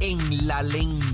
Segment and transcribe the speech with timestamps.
[0.00, 1.06] en la lengua.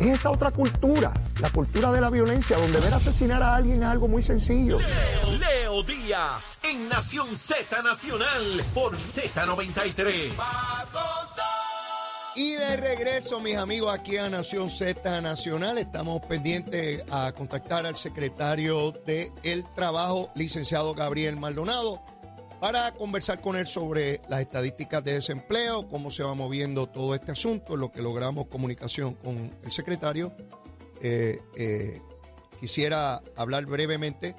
[0.00, 3.88] Es esa otra cultura, la cultura de la violencia, donde ver asesinar a alguien es
[3.88, 4.78] algo muy sencillo.
[4.78, 10.32] Leo, Leo Díaz en Nación Z Nacional por Z93.
[12.36, 17.96] Y de regreso, mis amigos, aquí a Nación Z Nacional, estamos pendientes a contactar al
[17.96, 22.00] secretario de El Trabajo, licenciado Gabriel Maldonado,
[22.60, 27.32] para conversar con él sobre las estadísticas de desempleo, cómo se va moviendo todo este
[27.32, 30.32] asunto, lo que logramos comunicación con el secretario.
[31.02, 32.00] Eh, eh,
[32.60, 34.36] quisiera hablar brevemente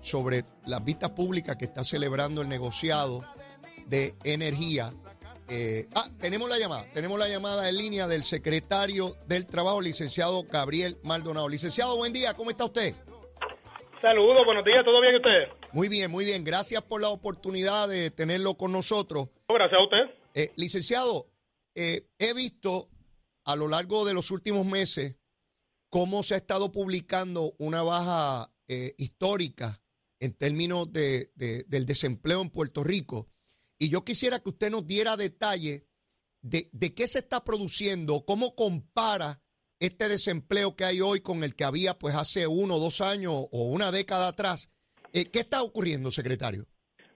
[0.00, 3.24] sobre las vistas públicas que está celebrando el negociado
[3.86, 4.92] de energía
[5.54, 10.44] eh, ah, tenemos la llamada, tenemos la llamada en línea del secretario del Trabajo, licenciado
[10.50, 11.46] Gabriel Maldonado.
[11.46, 12.94] Licenciado, buen día, ¿cómo está usted?
[14.00, 15.61] Saludos, buenos días, ¿todo bien usted?
[15.72, 19.28] Muy bien, muy bien, gracias por la oportunidad de tenerlo con nosotros.
[19.48, 20.22] Gracias a usted.
[20.34, 21.26] Eh, licenciado,
[21.74, 22.90] eh, he visto
[23.44, 25.16] a lo largo de los últimos meses
[25.88, 28.48] cómo se ha estado publicando una baja
[28.96, 29.82] histórica
[30.18, 33.28] en términos de, del desempleo en Puerto Rico.
[33.76, 35.88] Y yo quisiera que usted nos diera detalle
[36.42, 39.42] de, qué se está produciendo, cómo compara
[39.80, 43.64] este desempleo que hay hoy con el que había pues hace uno, dos años o
[43.64, 44.70] una década atrás.
[45.12, 46.64] Eh, ¿Qué está ocurriendo, secretario?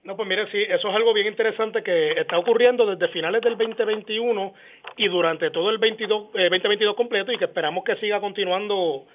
[0.05, 3.59] No, pues mire, sí, eso es algo bien interesante que está ocurriendo desde finales del
[3.59, 4.55] 2021
[4.97, 9.07] y durante todo el 22, 2022 eh, completo y que esperamos que siga continuando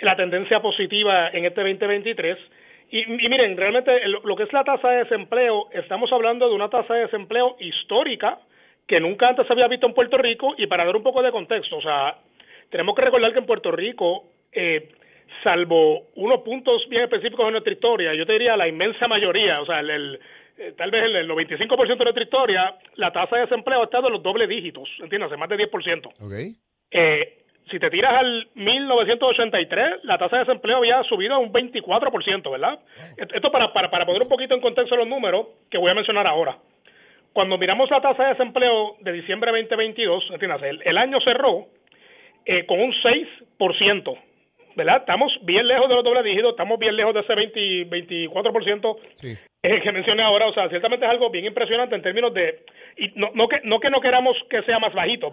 [0.00, 2.38] la tendencia positiva en este 2023
[2.90, 6.94] y, miren, realmente lo que es la tasa de desempleo, estamos hablando de una tasa
[6.94, 8.38] de desempleo histórica
[8.86, 11.30] que nunca antes se había visto en Puerto Rico y para dar un poco de
[11.30, 12.16] contexto, o sea,
[12.70, 14.88] tenemos que recordar que en Puerto Rico, eh,
[15.42, 19.66] salvo unos puntos bien específicos en nuestra historia, yo te diría la inmensa mayoría, o
[19.66, 20.18] sea, el,
[20.56, 24.08] eh, tal vez el, el 95% de nuestra historia, la tasa de desempleo ha estado
[24.08, 25.36] en los doble dígitos, ¿entiendes?
[25.38, 26.26] Más de 10%.
[26.26, 26.52] Okay.
[26.90, 27.38] Eh,
[27.70, 32.80] si te tiras al 1983, la tasa de desempleo había subido a un 24%, ¿verdad?
[33.16, 36.26] Esto para, para, para poner un poquito en contexto los números que voy a mencionar
[36.26, 36.58] ahora.
[37.32, 40.24] Cuando miramos la tasa de desempleo de diciembre de 2022,
[40.62, 41.66] el, el año cerró
[42.44, 44.18] eh, con un 6%,
[44.78, 44.98] ¿verdad?
[45.00, 48.96] Estamos bien lejos de los doble dígitos, estamos bien lejos de ese 20, 24%
[49.64, 50.46] eh, que mencioné ahora.
[50.46, 52.60] O sea, ciertamente es algo bien impresionante en términos de...
[52.96, 55.32] Y no, no, que, no que no queramos que sea más bajito,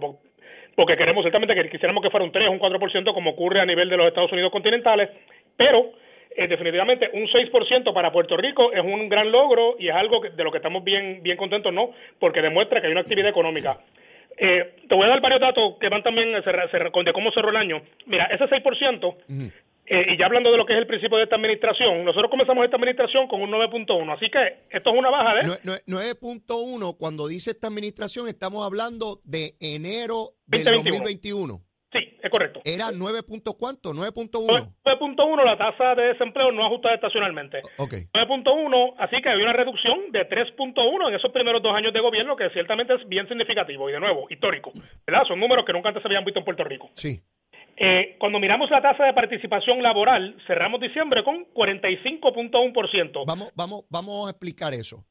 [0.76, 3.66] porque queremos ciertamente que quisiéramos que fuera un 3 o un 4% como ocurre a
[3.66, 5.12] nivel de los Estados Unidos continentales,
[5.56, 5.92] pero
[6.36, 10.44] eh, definitivamente un 6% para Puerto Rico es un gran logro y es algo de
[10.44, 11.92] lo que estamos bien bien contentos, ¿no?
[12.20, 13.78] Porque demuestra que hay una actividad económica.
[14.38, 17.82] Eh, te voy a dar varios datos que van también de cómo cerró el año.
[18.06, 19.16] Mira, ese 6%,
[19.88, 22.66] eh, y ya hablando de lo que es el principio de esta administración, nosotros comenzamos
[22.66, 25.42] esta administración con un 9.1, así que esto es una baja de...
[25.86, 31.58] 9.1, cuando dice esta administración, estamos hablando de enero del 2021.
[31.58, 31.65] Sí,
[32.26, 32.62] es correcto.
[32.66, 33.22] ¿Era 9.
[33.58, 33.94] cuánto?
[33.94, 34.74] 9.1.
[34.84, 37.62] 9.1 la tasa de desempleo no ajustada estacionalmente.
[37.78, 37.94] Ok.
[38.14, 42.36] 9.1, así que hay una reducción de 3.1 en esos primeros dos años de gobierno
[42.36, 44.72] que ciertamente es bien significativo y de nuevo, histórico.
[45.06, 45.24] ¿Verdad?
[45.28, 46.90] Son números que nunca antes se habían visto en Puerto Rico.
[46.96, 47.20] Sí.
[47.78, 53.24] Eh, cuando miramos la tasa de participación laboral, cerramos diciembre con 45.1%.
[53.28, 55.06] Vamos, vamos, vamos a explicar eso.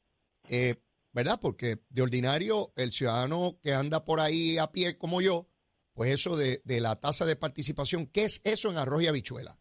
[0.51, 0.75] Eh,
[1.13, 1.39] ¿Verdad?
[1.41, 5.47] Porque de ordinario el ciudadano que anda por ahí a pie como yo,
[5.95, 9.53] pues eso de, la tasa de participación, ¿qué es eso en arroz y habichuela?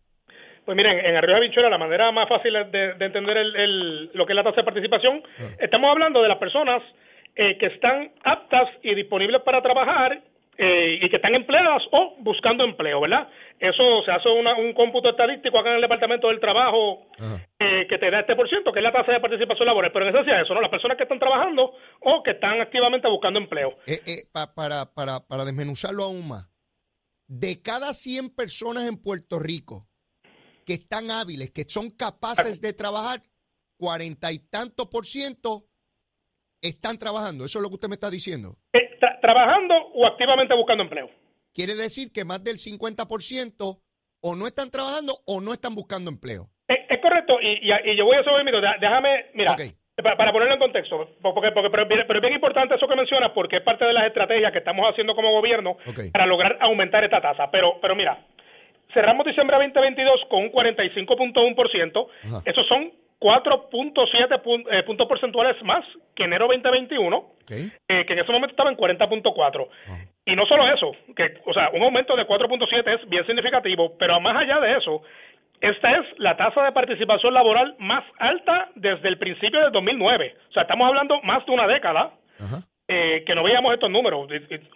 [0.66, 4.34] Pues miren, en arroz y habichuela la manera más fácil de, entender el, lo que
[4.34, 5.50] es la tasa de participación, ah.
[5.60, 6.82] estamos hablando de las personas
[7.36, 10.22] eh, que están aptas y disponibles para trabajar
[10.58, 13.28] eh, y que están empleadas o buscando empleo, ¿verdad?
[13.60, 17.08] Eso se hace un cómputo estadístico acá en el Departamento del Trabajo
[17.60, 20.06] eh, que te da este por ciento, que es la tasa de participación laboral, pero
[20.08, 20.62] en esencia eso, ¿no?
[20.62, 23.78] Las personas que están trabajando o que están activamente buscando empleo.
[23.88, 26.50] Eh, para, para, para desmenuzarlo aún más,
[27.28, 29.88] de cada 100 personas en Puerto Rico
[30.66, 33.22] que están hábiles, que son capaces de trabajar,
[33.78, 35.66] cuarenta y tantos por ciento
[36.62, 37.46] están trabajando.
[37.46, 38.58] ¿Eso es lo que usted me está diciendo?
[38.74, 38.83] Eh,
[39.24, 41.10] trabajando o activamente buscando empleo.
[41.56, 43.80] Quiere decir que más del 50%
[44.22, 46.52] o no están trabajando o no están buscando empleo.
[46.68, 47.66] Es, correcto, y,
[47.96, 48.60] yo voy a eso mismo.
[48.82, 49.56] Déjame, mira,
[49.96, 53.64] para, ponerlo en contexto, porque, porque pero, es bien importante eso que mencionas, porque es
[53.64, 55.78] parte de las estrategias que estamos haciendo como gobierno
[56.12, 57.50] para lograr aumentar esta tasa.
[57.50, 58.26] Pero, pero mira,
[58.94, 62.08] cerramos diciembre 2022 con un 45.1%.
[62.44, 62.92] Esos son
[63.24, 68.76] 4.7 eh, puntos porcentuales más que enero 2021, eh, que en ese momento estaba en
[68.76, 69.68] 40.4.
[70.26, 74.20] Y no solo eso, que, o sea, un aumento de 4.7 es bien significativo, pero
[74.20, 75.04] más allá de eso,
[75.62, 80.36] esta es la tasa de participación laboral más alta desde el principio del 2009.
[80.50, 82.12] O sea, estamos hablando más de una década
[82.90, 84.28] eh, que no veíamos estos números.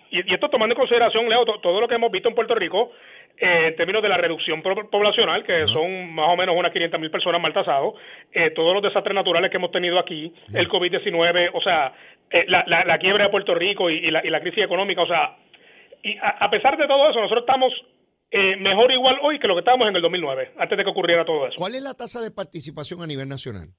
[0.10, 2.94] Y, esto tomando en consideración, Leo, todo lo que hemos visto en Puerto Rico
[3.40, 7.12] eh, en términos de la reducción poblacional, que son más o menos unas 500 mil
[7.12, 7.96] personas mal tasados,
[8.32, 11.94] eh, todos los desastres naturales que hemos tenido aquí, el COVID-19, o sea,
[12.48, 15.38] la, la, quiebra de Puerto Rico y, la, y la crisis económica, o sea,
[16.04, 17.74] y a, pesar de todo eso, nosotros estamos
[18.60, 21.48] mejor igual hoy que lo que estábamos en el 2009, antes de que ocurriera todo
[21.48, 21.56] eso.
[21.58, 23.70] ¿Cuál es la tasa de participación a nivel nacional?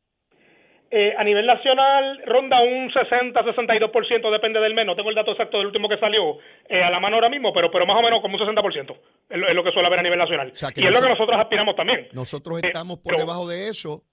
[0.91, 4.87] Eh, a nivel nacional ronda un 60-62%, depende del mes.
[4.87, 7.53] No tengo el dato exacto del último que salió eh, a la mano ahora mismo,
[7.53, 8.97] pero, pero más o menos como un 60%.
[9.29, 10.51] Es lo, es lo que suele haber a nivel nacional.
[10.51, 12.09] y es lo que nosotros aspiramos también.
[12.13, 14.05] Nosotros eh, estamos por debajo de eso.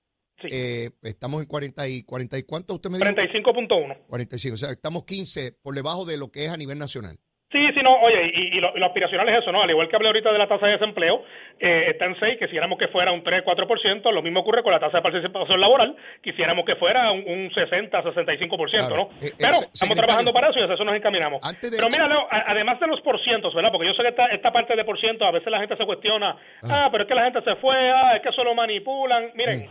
[1.01, 3.09] estamos en 40 y, 40 y ¿cuánto usted me dijo?
[3.09, 3.97] 45.1.
[4.07, 7.17] 45, o sea, estamos 15 por debajo de lo que es a nivel nacional.
[7.55, 9.61] Sí, sí, no, oye, y, lo, aspiracional es eso, ¿no?
[9.61, 11.23] Al igual que hablé ahorita de la tasa de desempleo,
[11.57, 14.79] eh, está en 6, quisiéramos que fuera un 3, 4%, lo mismo ocurre con la
[14.81, 19.03] tasa de participación laboral, quisiéramos que fuera un, un 60, 65%, ¿no?
[19.23, 21.39] Eh, Pero estamos trabajando para eso y a eso nos encaminamos.
[21.61, 23.71] Pero mira, Leo, además de los porcientos, ¿verdad?
[23.71, 26.35] Porque yo sé que esta, esta parte de porciento, a veces la gente se cuestiona,
[26.69, 29.31] ah, pero es que la gente se fue, ah, es que eso lo manipulan.
[29.33, 29.69] Miren,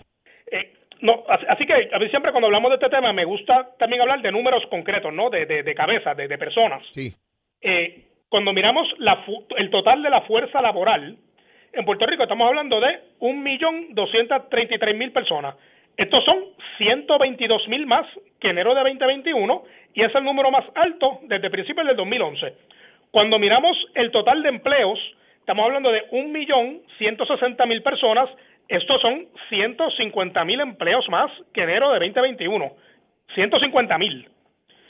[0.51, 0.73] eh,
[1.03, 4.23] no, así, que a mí siempre cuando hablamos de este tema me gusta también hablar
[4.23, 5.29] de números concretos, ¿no?
[5.29, 6.83] De, de, de cabeza, de, de personas.
[6.91, 7.13] Sí
[7.65, 9.25] eh, cuando miramos la,
[9.57, 11.17] el total de la fuerza laboral,
[11.73, 15.57] en Puerto Rico estamos hablando de 1.233.000 personas.
[15.97, 16.39] Estos son
[16.79, 18.07] 122.000 más
[18.39, 19.65] que enero de 2021
[19.95, 22.55] y es el número más alto desde principios del 2011.
[23.11, 24.99] Cuando miramos el total de empleos,
[25.39, 28.29] estamos hablando de 1.160.000 personas.
[28.69, 32.73] Estos son 150.000 empleos más que enero de 2021.
[33.37, 34.27] 150.000.
[34.27, 34.31] O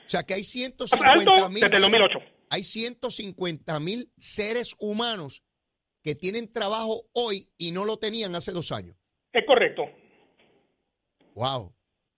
[0.07, 1.53] sea que hay 150.000.
[1.53, 5.45] Desde el 2008 hay 150 mil seres humanos
[6.03, 8.97] que tienen trabajo hoy y no lo tenían hace dos años.
[9.33, 9.91] Es correcto.
[11.35, 11.75] Wow,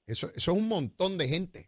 [0.06, 1.60] eso, eso es un montón de gente.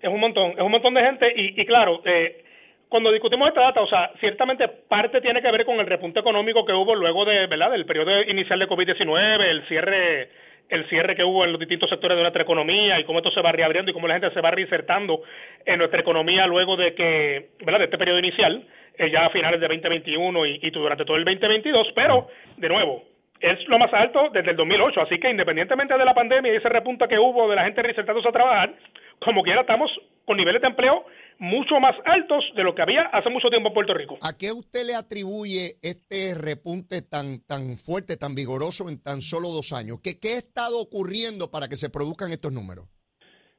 [0.00, 2.44] Es un montón, es un montón de gente y, claro, eh,
[2.88, 6.64] cuando discutimos esta data, o sea, ciertamente parte tiene que ver con el repunte económico
[6.64, 7.72] que hubo luego de, ¿verdad?
[7.72, 10.30] del periodo inicial de COVID-19, el cierre
[10.68, 13.40] el cierre que hubo en los distintos sectores de nuestra economía y cómo esto se
[13.40, 15.22] va reabriendo y cómo la gente se va reinsertando
[15.64, 18.66] en nuestra economía luego de que, ¿verdad?, de este periodo inicial,
[18.96, 23.04] eh, ya a finales de 2021 y, y durante todo el 2022, pero, de nuevo,
[23.40, 26.68] es lo más alto desde el 2008, así que independientemente de la pandemia y ese
[26.68, 28.72] repunte que hubo de la gente reinsertándose a trabajar,
[29.20, 29.90] como quiera estamos
[30.24, 31.06] con niveles de empleo
[31.38, 34.18] mucho más altos de lo que había hace mucho tiempo en Puerto Rico.
[34.22, 39.48] ¿A qué usted le atribuye este repunte tan, tan fuerte, tan vigoroso en tan solo
[39.48, 39.98] dos años?
[40.02, 42.86] ¿Qué, qué ha estado ocurriendo para que se produzcan estos números?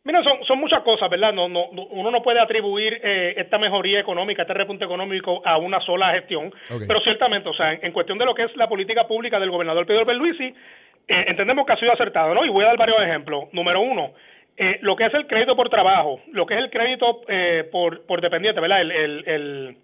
[0.04, 1.34] Mira, son, son muchas cosas, ¿verdad?
[1.34, 5.82] No, no, uno no puede atribuir eh, esta mejoría económica, este repunte económico a una
[5.82, 6.54] sola gestión,
[6.88, 9.86] pero ciertamente, o sea, en, cuestión de lo que es la política pública del gobernador
[9.86, 12.46] Pedro Berluisi, eh, entendemos que ha sido acertado, ¿no?
[12.46, 13.50] Y voy a dar varios ejemplos.
[13.52, 14.14] Número uno,
[14.62, 18.06] eh, lo que es el crédito por trabajo, lo que es el crédito eh, por,
[18.06, 18.82] por dependiente, ¿verdad?
[18.82, 19.78] El, el,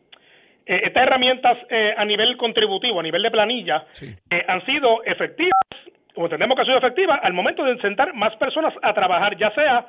[0.65, 1.57] eh, estas herramientas
[1.95, 3.85] a nivel contributivo, a nivel de planilla,
[4.47, 5.53] han sido efectivas,
[6.15, 9.51] o entendemos que han sido efectivas, al momento de sentar más personas a trabajar, ya
[9.51, 9.85] sea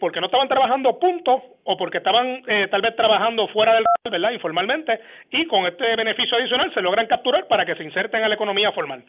[0.00, 4.30] porque no estaban trabajando punto o porque estaban tal vez trabajando fuera del ¿verdad?
[4.30, 4.98] informalmente,
[5.30, 8.72] y con este beneficio adicional se logran capturar para que se inserten a la economía
[8.72, 9.04] formal.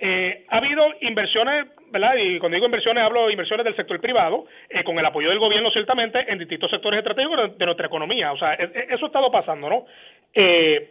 [0.00, 2.14] Eh, ha habido inversiones, ¿verdad?
[2.16, 5.38] Y cuando digo inversiones hablo de inversiones del sector privado, eh, con el apoyo del
[5.38, 8.32] gobierno ciertamente en distintos sectores estratégicos de, nuestra economía.
[8.32, 9.86] O sea, e, e, eso ha estado pasando, ¿no?
[10.34, 10.90] Eh,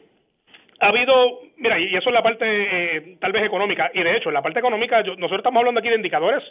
[0.80, 4.30] ha habido, mira, y eso es la parte eh, tal vez económica, y de hecho,
[4.30, 6.44] en la parte económica, nosotros estamos hablando aquí de indicadores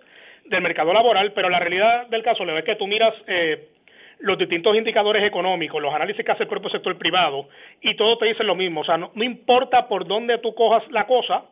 [0.47, 3.69] del mercado laboral, pero la realidad del caso le es que tú miras eh,
[4.21, 7.49] los distintos indicadores económicos, los análisis que hace el propio sector privado,
[7.80, 10.83] y todo te dice lo mismo, o sea, no, no importa por dónde tú cojas
[10.90, 11.45] la cosa,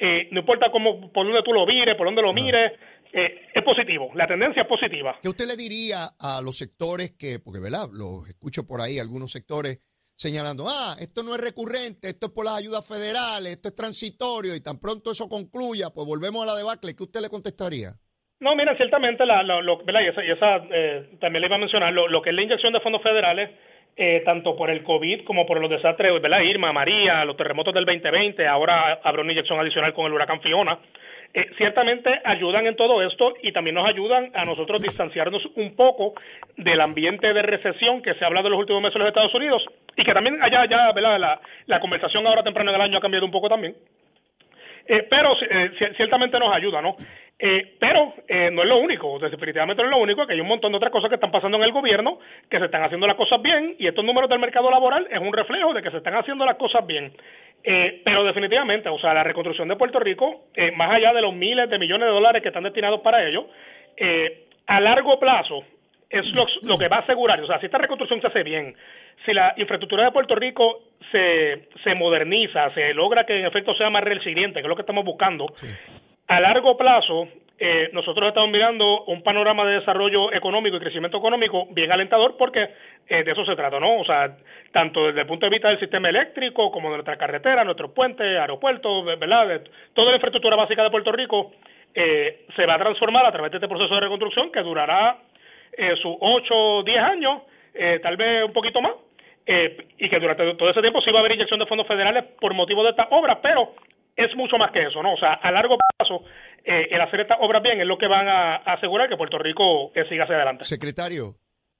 [0.00, 2.72] eh, no importa cómo, por dónde tú lo mires, por dónde lo mires,
[3.12, 5.18] eh, es positivo, la tendencia es positiva.
[5.20, 9.32] ¿Qué usted le diría a los sectores que, porque verdad, los escucho por ahí, algunos
[9.32, 9.80] sectores
[10.14, 14.54] señalando, ah, esto no es recurrente, esto es por las ayudas federales, esto es transitorio
[14.54, 17.94] y tan pronto eso concluya, pues volvemos a la debacle, ¿qué usted le contestaría?
[18.40, 20.02] No, mira, ciertamente, la, lo, ¿verdad?
[20.02, 22.42] y esa, y esa eh, también le iba a mencionar, lo, lo que es la
[22.42, 23.50] inyección de fondos federales,
[24.00, 26.42] eh, tanto por el COVID como por los desastres, ¿verdad?
[26.42, 30.78] Irma, María, los terremotos del 2020, ahora habrá una inyección adicional con el huracán Fiona.
[31.34, 36.14] Eh, ciertamente ayudan en todo esto y también nos ayudan a nosotros distanciarnos un poco
[36.56, 39.34] del ambiente de recesión que se ha hablado en los últimos meses en los Estados
[39.34, 41.40] Unidos y que también allá, ya, ¿verdad?
[41.66, 43.74] La, conversación ahora temprano en el año ha cambiado un poco también.
[44.86, 46.94] Eh, pero eh, ciertamente nos ayuda, ¿no?
[47.40, 50.48] Eh, pero eh, no es lo único, definitivamente no es lo único, que hay un
[50.48, 52.18] montón de otras cosas que están pasando en el gobierno,
[52.50, 55.32] que se están haciendo las cosas bien, y estos números del mercado laboral es un
[55.32, 57.12] reflejo de que se están haciendo las cosas bien.
[57.62, 61.34] Eh, pero definitivamente, o sea, la reconstrucción de Puerto Rico, eh, más allá de los
[61.34, 63.46] miles de millones de dólares que están destinados para ello,
[63.96, 65.64] eh, a largo plazo,
[66.10, 68.74] es lo, que va a asegurar, o sea, si esta reconstrucción se hace bien,
[69.26, 73.90] si la infraestructura de Puerto Rico se, se moderniza, se logra que en efecto sea
[73.90, 75.46] más resiliente, que es lo que estamos buscando,
[76.28, 77.28] a largo plazo
[77.60, 82.70] eh, nosotros estamos mirando un panorama de desarrollo económico y crecimiento económico bien alentador porque
[83.08, 83.98] eh, de eso se trata, ¿no?
[83.98, 84.36] O sea,
[84.70, 88.38] tanto desde el punto de vista del sistema eléctrico como de nuestra carretera, nuestros puentes,
[88.38, 89.62] aeropuertos, ¿verdad?
[89.92, 91.50] toda la infraestructura básica de Puerto Rico
[91.94, 95.18] eh, se va a transformar a través de este proceso de reconstrucción que durará
[95.72, 97.42] eh, sus 8 o 10 años,
[97.74, 98.92] eh, tal vez un poquito más,
[99.46, 102.52] y que durante todo ese tiempo sí va a haber inyección de fondos federales por
[102.52, 103.72] motivo de estas obras, pero
[104.18, 105.14] es mucho más que eso, ¿no?
[105.14, 106.24] O sea, a largo plazo,
[106.64, 109.92] eh, el hacer estas obras bien es lo que van a, asegurar que Puerto Rico
[109.92, 110.64] que siga hacia adelante.
[110.64, 111.36] Secretario,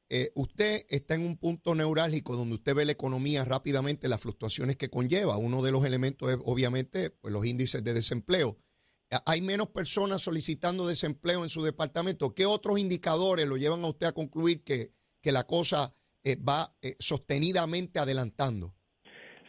[0.08, 4.76] eh, usted está en un punto neurálgico donde usted ve la economía rápidamente, las fluctuaciones
[4.76, 5.36] que conlleva.
[5.36, 8.56] Uno de los elementos es, obviamente, pues, los índices de desempleo.
[9.26, 12.34] ¿Hay menos personas solicitando desempleo en su departamento?
[12.34, 14.90] ¿Qué otros indicadores lo llevan a usted a concluir que,
[15.20, 15.92] que la cosa
[16.22, 18.77] eh, va sostenidamente adelantando?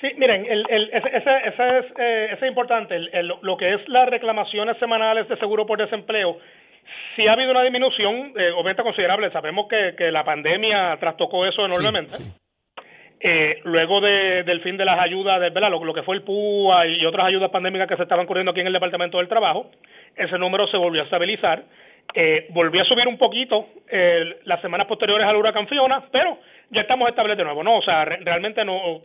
[0.01, 2.95] Sí, miren, el, el, ese, ese, es, eh, es importante.
[2.95, 6.37] El, lo que es las reclamaciones semanales de seguro por desempleo,
[7.15, 9.29] sí ha habido una disminución, eh, obviamente considerable.
[9.31, 12.17] Sabemos que, que la pandemia trastocó eso enormemente.
[13.21, 15.69] Eh, luego de, del fin de las ayudas, de, ¿verdad?
[15.69, 18.61] Lo, lo, que fue el PUA y otras ayudas pandémicas que se estaban corriendo aquí
[18.61, 19.69] en el Departamento del Trabajo,
[20.15, 21.63] ese número se volvió a estabilizar.
[22.13, 26.39] Eh, volvió a subir un poquito eh, las semanas posteriores al huracán Fiona, pero
[26.71, 27.77] ya estamos estables de nuevo, ¿no?
[27.77, 29.01] O sea, realmente no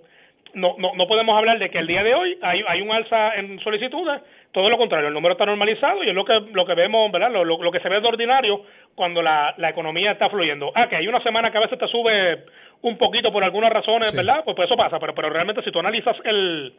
[0.54, 3.34] no, no, no podemos hablar de que el día de hoy hay, hay un alza
[3.34, 6.74] en solicitudes, todo lo contrario, el número está normalizado y es lo que, lo que
[6.74, 7.30] vemos, ¿verdad?
[7.30, 8.62] Lo, lo, que se ve de ordinario
[8.94, 10.72] cuando la, la economía está fluyendo.
[10.74, 12.44] Ah, que hay una semana que a veces te sube
[12.82, 14.42] un poquito por algunas razones, ¿verdad?
[14.44, 16.72] Pues, pues eso pasa, pero, pero realmente si tú analizas el,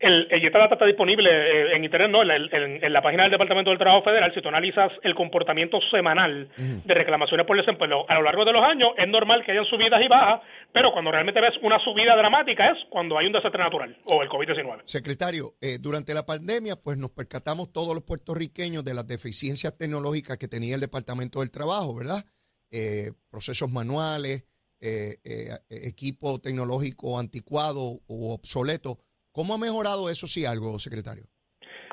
[0.00, 2.22] el, y esta data está disponible eh, en Internet, ¿no?
[2.22, 4.32] En, la página del Departamento del Trabajo Federal.
[4.32, 8.62] Si tú analizas el comportamiento semanal de reclamaciones por desempleo a lo largo de los
[8.62, 10.40] años, es normal que hayan subidas y bajas,
[10.72, 14.28] pero cuando realmente ves una subida dramática es cuando hay un desastre natural o el
[14.28, 14.82] COVID-19.
[14.84, 20.38] Secretario, eh, durante la pandemia, pues nos percatamos todos los puertorriqueños de las deficiencias tecnológicas
[20.38, 22.24] que tenía el Departamento del Trabajo, ¿verdad?
[22.70, 24.44] Eh, procesos manuales,
[24.80, 29.00] equipo tecnológico anticuado o obsoleto
[29.38, 31.22] ¿Cómo ha mejorado eso si algo, secretario?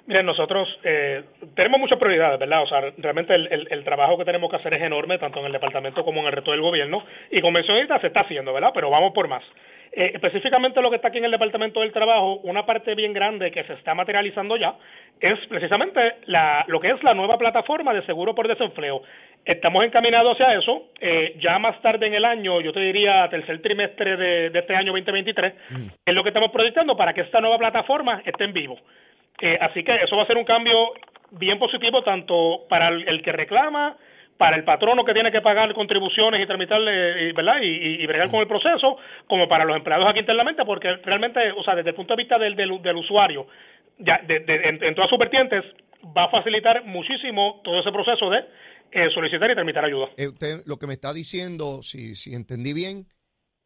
[0.08, 1.24] Miren, nosotros eh,
[1.54, 2.64] tenemos muchas prioridades, ¿verdad?
[2.64, 6.04] O sea, realmente el, trabajo que tenemos que hacer es enorme, tanto en el departamento
[6.04, 8.72] como en el resto del gobierno, y como mencionista se está haciendo, ¿verdad?
[8.74, 9.44] Pero vamos por más.
[9.92, 13.52] Eh, específicamente lo que está aquí en el Departamento del Trabajo, una parte bien grande
[13.52, 14.76] que se está materializando ya
[15.20, 19.02] es precisamente la, lo que es la nueva plataforma de seguro por desempleo.
[19.46, 20.88] Estamos encaminados hacia eso.
[21.00, 24.92] Eh, ya más tarde en el año, yo te diría tercer trimestre de, este año
[24.92, 25.88] 2023, mm.
[26.06, 28.78] es lo que estamos proyectando para que esta nueva plataforma esté en vivo.
[29.40, 30.94] Eh, así que eso va a ser un cambio
[31.32, 33.98] bien positivo tanto para el, que reclama,
[34.38, 37.62] para el patrono que tiene que pagar contribuciones y tramitarle, ¿verdad?
[37.62, 41.64] Y, y, bregar con el proceso, como para los empleados aquí internamente, porque realmente, o
[41.64, 43.48] sea, desde el punto de vista del, del, usuario,
[43.98, 45.64] ya en, todas sus vertientes,
[46.16, 48.40] va a facilitar muchísimo todo ese proceso de
[48.92, 50.10] eh, solicitar y tramitar ayuda.
[50.18, 53.08] Eh, usted lo que me está diciendo, si, si entendí bien,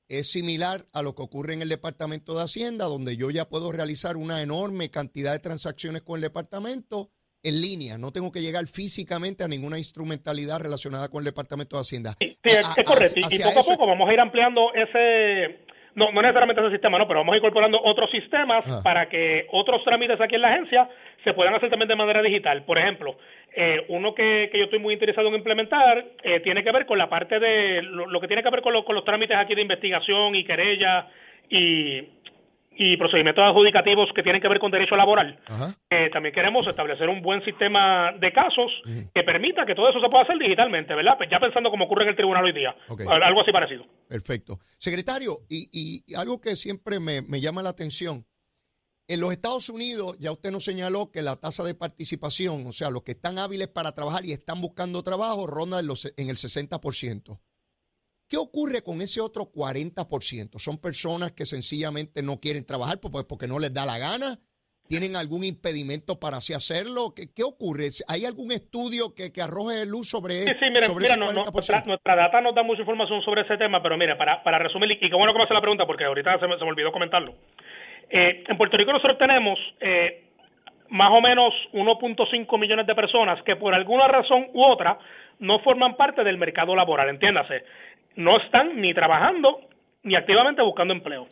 [0.08, 3.72] es similar a lo que ocurre en el Departamento de Hacienda, donde yo ya puedo
[3.72, 7.10] realizar una enorme cantidad de transacciones con el departamento
[7.44, 7.98] en línea.
[7.98, 12.16] No tengo que llegar físicamente a ninguna instrumentalidad relacionada con el Departamento de Hacienda.
[12.20, 13.20] Sí, es, correcto.
[13.20, 15.66] y, poco a poco vamos a ir ampliando ese,
[15.96, 18.82] no, no necesariamente ese sistema, no, pero vamos a incorporando otros sistemas ah.
[18.84, 20.90] para que otros trámites aquí en la agencia
[21.24, 22.64] se puedan hacer también de manera digital.
[22.64, 23.18] Por ejemplo,
[23.56, 26.98] eh, uno que, que, yo estoy muy interesado en implementar eh, tiene que ver con
[26.98, 30.36] la parte de lo, que tiene que ver con, con los trámites aquí de investigación
[30.36, 31.08] y querella
[31.50, 32.02] y,
[32.72, 35.38] y procedimientos adjudicativos que tienen que ver con derecho laboral.
[35.90, 38.72] Eh, también queremos establecer un buen sistema de casos
[39.14, 41.18] que permita que todo eso se pueda hacer digitalmente, ¿verdad?
[41.18, 42.76] Pues ya pensando como ocurre en el tribunal hoy día.
[43.10, 43.86] Algo así parecido.
[44.08, 44.58] Perfecto.
[44.78, 48.26] Secretario, y, y algo que siempre me, me, llama la atención,
[49.10, 52.92] en los Estados Unidos ya usted nos señaló que la tasa de participación, o sea,
[52.92, 56.36] los que están hábiles para trabajar y están buscando trabajo, ronda en, los, en el
[56.36, 57.40] 60%.
[58.30, 60.60] ¿Qué ocurre con ese otro 40%?
[60.60, 64.38] ¿Son personas que sencillamente no quieren trabajar pues, porque no les da la gana?
[64.88, 67.14] ¿Tienen algún impedimento para así hacerlo?
[67.16, 67.90] ¿Qué, qué ocurre?
[68.08, 71.82] ¿Hay algún estudio que, que arroje luz sobre, sí, sí, mira, mira, no, nuestra,
[72.16, 75.16] data no da mucha información sobre ese tema, pero mira, para, para resumir, y qué
[75.16, 77.34] bueno que me hace la pregunta porque ahorita se me, se me olvidó comentarlo.
[78.10, 80.29] Eh, en Puerto Rico nosotros tenemos eh,
[80.90, 84.98] más o menos 1.5 millones de personas que por alguna razón u otra
[85.40, 87.64] no forman parte del mercado laboral, entiéndase
[88.16, 89.62] no están ni trabajando
[90.04, 91.28] ni activamente buscando empleo.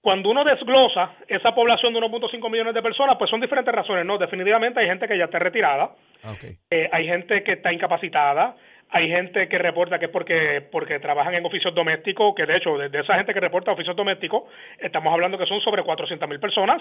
[0.00, 4.18] Cuando uno desglosa esa población de 1.5 millones de personas, pues son diferentes razones, ¿no?
[4.18, 5.90] Definitivamente hay gente que ya está retirada,
[6.22, 6.34] ah,
[6.70, 8.54] eh, hay gente que está incapacitada,
[8.90, 12.78] hay gente que reporta que es porque porque trabajan en oficios domésticos, que de hecho,
[12.78, 14.44] de, esa gente que reporta oficios domésticos,
[14.78, 16.80] estamos hablando que son sobre 400 mil personas,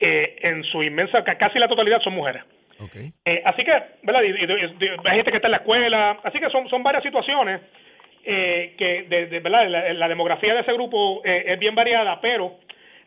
[0.00, 2.42] eh, en su inmensa, casi la totalidad son mujeres.
[3.24, 3.72] Eh, así que,
[4.02, 4.22] ¿verdad?
[4.22, 7.60] hay gente que está en la escuela, así que son, son varias situaciones
[8.24, 9.68] eh, que, de, ¿verdad?
[9.94, 12.58] La, demografía de ese grupo es bien variada, pero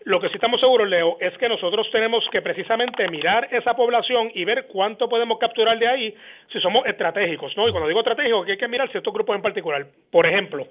[0.08, 4.32] lo que sí estamos seguros, Leo, es que nosotros tenemos que precisamente mirar esa población
[4.34, 6.16] y ver cuánto podemos capturar de ahí
[6.52, 7.68] si somos estratégicos, ¿no?
[7.68, 9.86] Y cuando digo estratégico, que hay que mirar ciertos grupos en particular.
[10.10, 10.66] Por ejemplo,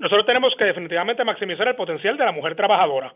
[0.00, 3.14] nosotros tenemos que definitivamente maximizar el potencial de la mujer trabajadora.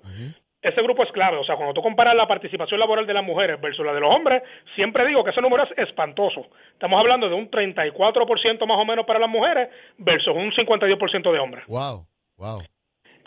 [0.67, 3.61] Ese grupo es clave, o sea, cuando tú comparas la participación laboral de las mujeres
[3.61, 4.43] versus la de los hombres,
[4.75, 6.49] siempre digo que ese número es espantoso.
[6.73, 11.39] Estamos hablando de un 34% más o menos para las mujeres versus un 52% de
[11.39, 11.65] hombres.
[11.69, 12.07] Wow,
[12.37, 12.63] wow.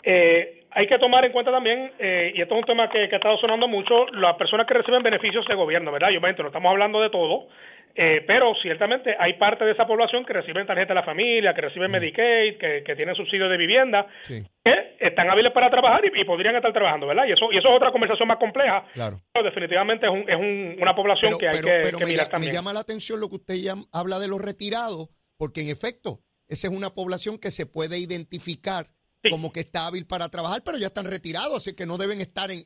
[0.02, 3.04] Eh, hay que tomar en cuenta también, eh, y esto es un tema que, ha
[3.04, 6.10] estado sonando mucho, las personas que reciben beneficios de gobierno, ¿verdad?
[6.10, 7.48] Y obviamente no estamos hablando de todo,
[7.94, 11.62] eh, pero ciertamente hay parte de esa población que reciben tarjeta de la familia, que
[11.62, 16.54] reciben Medicaid, que, que tienen subsidio de vivienda, que están hábiles para trabajar y, podrían
[16.54, 17.24] estar trabajando, ¿verdad?
[17.26, 18.84] Y eso y eso es otra conversación más compleja.
[18.92, 19.20] Claro.
[19.32, 22.52] Pero definitivamente es, un, es un, una población que hay que, mirar también.
[22.52, 26.20] Me llama la atención lo que usted ya habla de los retirados, porque en efecto,
[26.48, 28.86] esa es una población que se puede identificar
[29.30, 32.50] como que está hábil para trabajar, pero ya están retirados, así que no deben estar
[32.50, 32.64] en,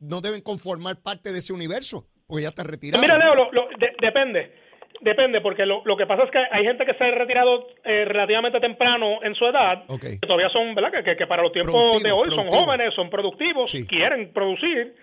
[0.00, 3.00] no deben conformar parte de ese universo, porque ya están retirados.
[3.00, 3.68] Mira, Leo, lo,
[4.00, 4.61] depende.
[5.02, 8.04] Depende, porque lo, lo, que pasa es que hay gente que se ha retirado eh,
[8.04, 11.02] relativamente temprano en su edad, que todavía son, ¿verdad?
[11.04, 14.94] Que, que, para los tiempos de hoy son jóvenes, son productivos, quieren producir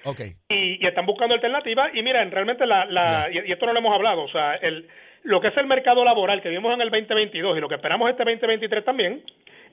[0.47, 1.91] y, están buscando alternativas.
[1.93, 4.87] Y miren, realmente, la, la y, esto no lo hemos hablado, o sea, el,
[5.23, 8.09] lo que es el mercado laboral que vimos en el 2022 y lo que esperamos
[8.09, 9.21] este 2023 también,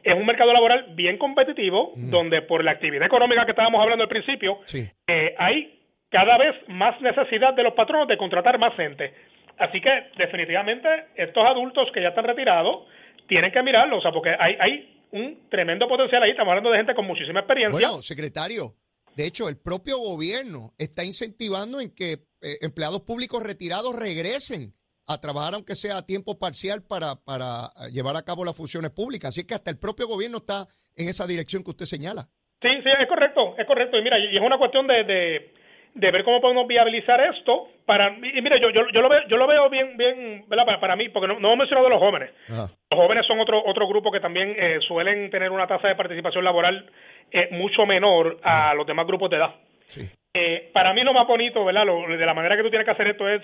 [0.02, 4.08] es un mercado laboral bien competitivo, donde por la actividad económica que estábamos hablando al
[4.08, 4.58] principio,
[5.06, 5.78] eh, hay
[6.10, 9.12] cada vez más necesidad de los patronos de contratar más gente.
[9.58, 12.86] Así que definitivamente estos adultos que ya están retirados
[13.26, 16.78] tienen que mirarlo, o sea, porque hay, hay un tremendo potencial ahí, estamos hablando de
[16.78, 17.88] gente con muchísima experiencia.
[17.88, 18.74] Bueno, secretario,
[19.16, 24.74] de hecho, el propio gobierno está incentivando en que eh, empleados públicos retirados regresen
[25.08, 29.28] a trabajar aunque sea a tiempo parcial para, para llevar a cabo las funciones públicas.
[29.28, 32.28] Así que hasta el propio gobierno está en esa dirección que usted señala.
[32.60, 33.98] Sí, sí, es correcto, es correcto.
[33.98, 35.54] Y mira, y es una cuestión de, de,
[35.96, 37.68] ver cómo podemos viabilizar esto.
[37.84, 40.78] Para, y mira, yo, yo, yo, lo veo, yo lo veo bien, bien ¿verdad?
[40.80, 42.30] Para, mí, porque no, no hemos mencionado los jóvenes.
[42.48, 46.44] Los jóvenes son otro, otro grupo que también eh, suelen tener una tasa de participación
[46.44, 46.90] laboral
[47.30, 49.54] eh, mucho menor a los demás grupos de edad.
[49.86, 50.08] Sí.
[50.34, 51.86] Eh, para mí lo más bonito, ¿verdad?
[51.86, 53.42] de la manera que tú tienes que hacer esto es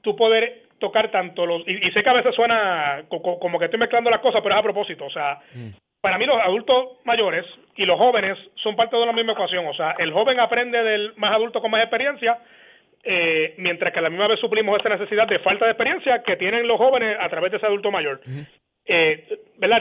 [0.00, 1.62] tú poder tocar tanto los...
[1.68, 4.64] Y, sé que a veces suena como que estoy mezclando las cosas, pero es a
[4.64, 5.04] propósito.
[5.04, 5.70] O sea, mm.
[6.02, 9.66] Para mí los adultos mayores y los jóvenes son parte de la misma ecuación.
[9.66, 12.38] O sea, el joven aprende del más adulto con más experiencia,
[13.04, 16.36] eh, mientras que a la misma vez suplimos esa necesidad de falta de experiencia que
[16.36, 18.20] tienen los jóvenes a través de ese adulto mayor.
[18.84, 19.78] eh, ¿verdad?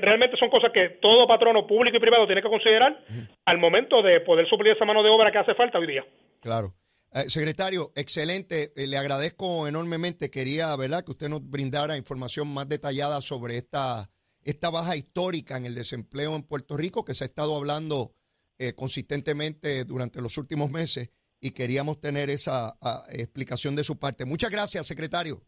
[0.00, 2.96] realmente son cosas que todo patrono público y privado tiene que considerar
[3.44, 6.04] al momento de poder suplir esa mano de obra que hace falta hoy día.
[6.40, 6.68] Claro.
[7.12, 8.70] Eh, secretario, excelente.
[8.76, 10.30] Eh, le agradezco enormemente.
[10.30, 14.08] Quería, ¿verdad?, que usted nos brindara información más detallada sobre esta,
[14.44, 18.14] esta baja histórica en el desempleo en Puerto Rico que se ha estado hablando
[18.58, 22.76] eh, consistentemente durante los últimos meses y queríamos tener esa
[23.10, 24.24] explicación de su parte.
[24.24, 25.42] Muchas gracias, secretario.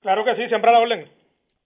[0.00, 1.10] Claro que sí, siempre la orden.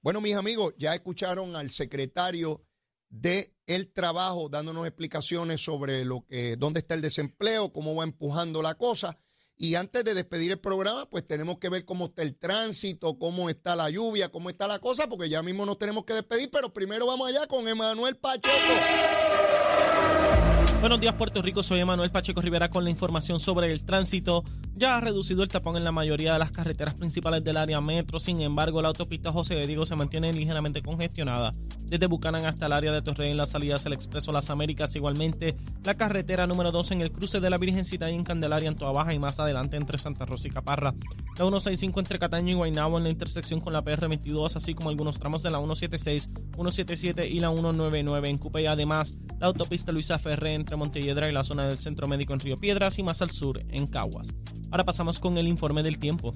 [0.02, 2.62] Bueno, mis amigos, ya escucharon al secretario
[3.10, 8.62] de el trabajo dándonos explicaciones sobre lo que dónde está el desempleo, cómo va empujando
[8.62, 9.18] la cosa.
[9.62, 13.50] Y antes de despedir el programa, pues tenemos que ver cómo está el tránsito, cómo
[13.50, 16.72] está la lluvia, cómo está la cosa, porque ya mismo nos tenemos que despedir, pero
[16.72, 18.56] primero vamos allá con Emanuel Pacheco.
[20.80, 24.44] Buenos días Puerto Rico, soy Emanuel Pacheco Rivera con la información sobre el tránsito.
[24.74, 28.18] Ya ha reducido el tapón en la mayoría de las carreteras principales del área metro,
[28.18, 31.52] sin embargo la autopista José de Diego se mantiene ligeramente congestionada.
[31.82, 35.54] Desde Bucanán hasta el área de Torrey en las salidas del Expreso Las Américas, igualmente
[35.84, 38.92] la carretera número 2 en el cruce de la Virgencita y en Candelaria en Toa
[38.92, 40.94] Baja y más adelante entre Santa Rosa y Caparra.
[41.36, 45.18] La 165 entre Cataño y Guaynabo en la intersección con la PR22, así como algunos
[45.18, 50.18] tramos de la 176, 177 y la 199 en Cupe y además la autopista Luisa
[50.18, 53.30] Ferré entre Montelledra y la zona del Centro Médico en Río Piedras y más al
[53.32, 54.32] sur en Caguas.
[54.70, 56.32] Ahora pasamos con el informe del tiempo.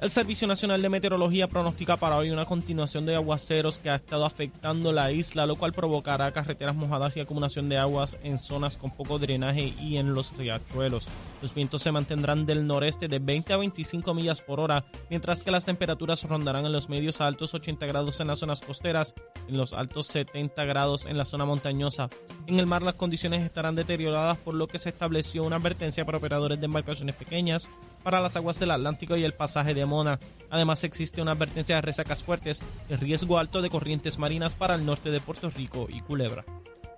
[0.00, 4.24] El Servicio Nacional de Meteorología pronostica para hoy una continuación de aguaceros que ha estado
[4.24, 8.92] afectando la isla, lo cual provocará carreteras mojadas y acumulación de aguas en zonas con
[8.92, 11.06] poco drenaje y en los riachuelos.
[11.42, 15.50] Los vientos se mantendrán del noreste de 20 a 25 millas por hora, mientras que
[15.50, 19.14] las temperaturas rondarán en los medios a altos 80 grados en las zonas costeras,
[19.48, 22.08] en los altos 70 grados en la zona montañosa.
[22.46, 26.16] En el mar las condiciones estarán deterioradas por lo que se estableció una advertencia para
[26.16, 27.68] operadores de embarcaciones pequeñas
[28.02, 30.18] para las aguas del Atlántico y el pasaje de Mona.
[30.50, 34.84] Además existe una advertencia de resacas fuertes y riesgo alto de corrientes marinas para el
[34.84, 36.44] norte de Puerto Rico y Culebra.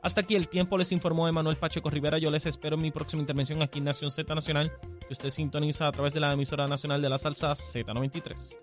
[0.03, 2.19] Hasta aquí el tiempo, les informó Emanuel Pacheco Rivera.
[2.19, 4.73] Yo les espero en mi próxima intervención aquí en Nación Z Nacional,
[5.07, 8.59] que usted sintoniza a través de la emisora nacional de la salsa Z93.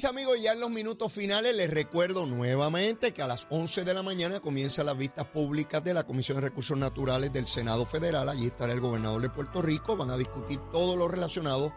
[0.00, 3.92] Mis amigos, ya en los minutos finales les recuerdo nuevamente que a las 11 de
[3.92, 8.26] la mañana comienzan las vistas públicas de la Comisión de Recursos Naturales del Senado Federal.
[8.30, 9.98] Allí estará el gobernador de Puerto Rico.
[9.98, 11.74] Van a discutir todo lo relacionado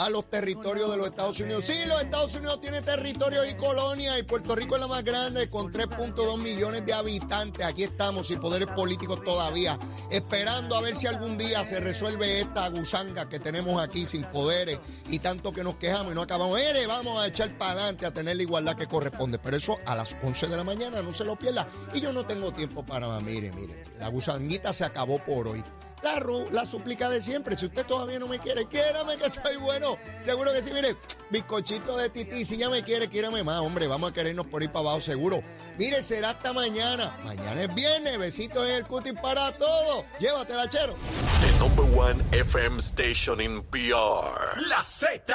[0.00, 1.66] a los territorios de los Estados Unidos.
[1.66, 5.50] Sí, los Estados Unidos tienen territorios y colonias y Puerto Rico es la más grande
[5.50, 7.66] con 3.2 millones de habitantes.
[7.66, 9.78] Aquí estamos sin poderes políticos todavía,
[10.10, 14.78] esperando a ver si algún día se resuelve esta gusanga que tenemos aquí sin poderes
[15.10, 16.58] y tanto que nos quejamos y no acabamos.
[16.58, 19.38] Mire, vamos a echar para adelante a tener la igualdad que corresponde.
[19.38, 21.68] Pero eso a las 11 de la mañana, no se lo pierda.
[21.92, 25.62] Y yo no tengo tiempo para, mire, mire, la gusanguita se acabó por hoy
[26.02, 27.56] la, la súplica de siempre.
[27.56, 29.96] Si usted todavía no me quiere, quiérame que soy bueno.
[30.20, 30.96] Seguro que sí, mire,
[31.30, 32.44] bizcochito de titi.
[32.44, 33.86] Si ya me quiere, quiérame más, hombre.
[33.86, 35.42] Vamos a querernos por ir para abajo, seguro.
[35.78, 37.14] Mire, será hasta mañana.
[37.24, 38.18] Mañana es viernes.
[38.18, 40.04] Besitos en el cutis para todos.
[40.18, 40.94] Llévatela, chero.
[41.40, 44.60] The number one FM station in PR.
[44.68, 45.34] La Z.